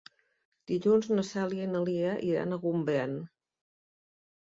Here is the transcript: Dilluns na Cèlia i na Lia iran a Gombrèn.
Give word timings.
Dilluns 0.69 1.09
na 1.11 1.25
Cèlia 1.31 1.67
i 1.69 1.69
na 1.73 1.81
Lia 1.89 2.13
iran 2.29 2.57
a 2.57 2.59
Gombrèn. 2.65 3.13